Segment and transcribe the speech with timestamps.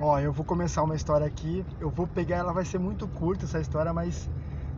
[0.00, 1.64] Ó, eu vou começar uma história aqui.
[1.80, 4.28] Eu vou pegar, ela vai ser muito curta essa história, mas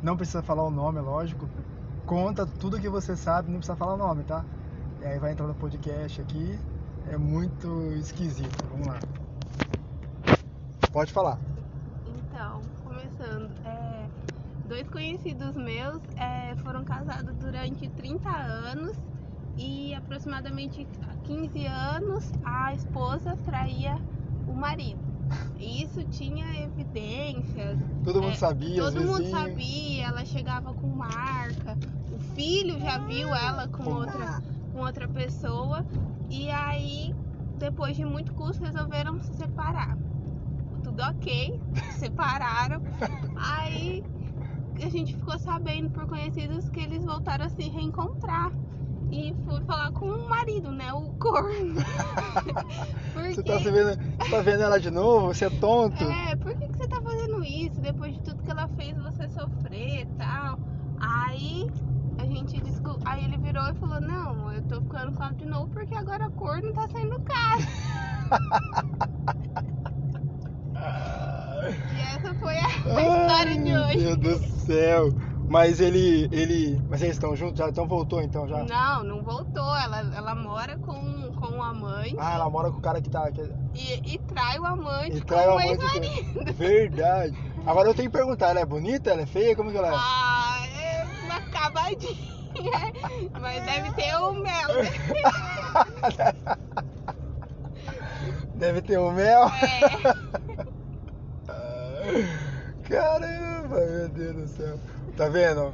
[0.02, 1.48] não precisa falar o nome, é lógico.
[2.04, 4.44] Conta tudo que você sabe, não precisa falar o nome, tá?
[5.00, 6.58] E aí vai entrar no podcast aqui.
[7.08, 8.64] É muito esquisito.
[8.70, 8.98] Vamos lá.
[10.92, 11.38] Pode falar.
[12.06, 14.06] Então, começando, é,
[14.68, 18.96] dois conhecidos meus é, foram casados durante 30 anos
[19.56, 23.98] e aproximadamente há 15 anos a esposa traía
[24.46, 25.00] o marido.
[25.58, 27.78] E Isso tinha evidências.
[28.04, 29.30] Todo mundo é, sabia, Todo mundo vizinhos.
[29.40, 31.76] sabia, ela chegava com marca.
[32.12, 34.42] O filho já viu ela com Com outra,
[34.72, 35.84] com outra pessoa.
[36.30, 37.14] E aí,
[37.58, 39.96] depois de muito custo, resolveram se separar.
[40.84, 41.60] Tudo ok,
[41.98, 42.80] separaram.
[43.36, 44.04] Aí
[44.80, 48.52] a gente ficou sabendo por conhecidos que eles voltaram a se reencontrar.
[49.10, 50.92] E fui falar com o marido, né?
[50.92, 51.76] O corno.
[53.14, 53.34] Porque...
[53.34, 53.96] Você tá, vendo,
[54.30, 55.28] tá vendo ela de novo?
[55.28, 56.02] Você é tonto?
[56.04, 57.80] É, por que, que você tá fazendo isso?
[57.80, 60.58] Depois de tudo que ela fez você sofrer e tal.
[61.00, 61.70] Aí
[62.18, 62.98] a gente discu...
[63.04, 66.26] Aí ele virou e falou, não, eu tô ficando com ela de novo porque agora
[66.26, 67.62] a corno tá saindo caro.
[71.56, 74.04] E essa foi a, a história de hoje.
[74.04, 75.08] Meu Deus do céu.
[75.48, 76.82] Mas ele, ele.
[76.88, 77.68] Mas eles estão juntos já?
[77.68, 78.64] Então voltou então já?
[78.64, 79.76] Não, não voltou.
[79.76, 83.30] Ela, ela mora com, com o amante Ah, ela mora com o cara que tá.
[83.30, 83.42] Que...
[83.74, 85.76] e, e trai o amante E trai o amante.
[86.34, 87.36] com- Verdade.
[87.64, 89.10] Agora eu tenho que perguntar, ela é bonita?
[89.10, 89.54] Ela é feia?
[89.54, 89.94] Como que ela é?
[89.94, 92.36] Ah, é uma acabadinha.
[93.40, 94.68] Mas deve ter o mel.
[94.68, 94.90] né?
[98.54, 99.42] Deve ter o mel.
[99.48, 100.16] É.
[102.88, 104.78] Caramba, meu Deus do céu.
[105.16, 105.72] Tá vendo?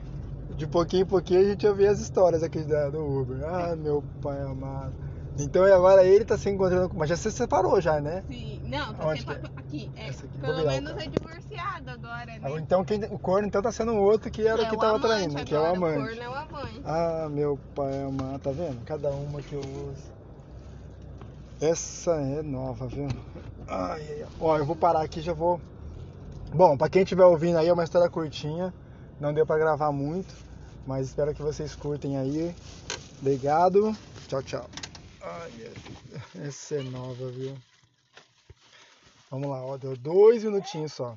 [0.57, 3.43] De pouquinho em pouquinho a gente ouve as histórias aqui da- do Uber.
[3.45, 4.93] Ah, meu pai amado.
[5.39, 6.99] Então e agora ele tá se encontrando com.
[6.99, 8.23] Mas já se separou já, né?
[8.29, 9.41] Sim, não, tá Onde que é?
[9.57, 9.91] aqui.
[9.97, 12.51] É, aqui, pelo virar o menos é divorciado agora, né?
[12.59, 14.97] Então quem, o corno então tá sendo o outro que era o que É tava
[14.97, 15.99] amante traindo, que é o agora, amante.
[15.99, 16.83] O corno é o amante.
[16.85, 18.85] Ah, meu pai amado, tá vendo?
[18.85, 20.13] Cada uma que eu uso.
[21.61, 23.07] Essa é nova, viu?
[23.69, 24.29] Ai, ai, ai.
[24.41, 25.61] Ó, eu vou parar aqui e já vou.
[26.55, 28.75] Bom, pra quem estiver ouvindo aí, é uma história curtinha.
[29.19, 30.35] Não deu pra gravar muito,
[30.87, 32.55] mas espero que vocês curtem aí.
[33.23, 33.97] Obrigado.
[34.29, 34.71] Tchau, tchau.
[35.23, 35.73] Ai,
[36.45, 37.57] essa é nova, viu?
[39.31, 41.11] Vamos lá, ó, deu dois minutinhos só.